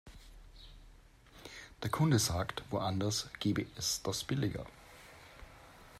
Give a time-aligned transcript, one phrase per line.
[1.83, 4.65] Der Kunde sagt, woanders gäbe es das billiger.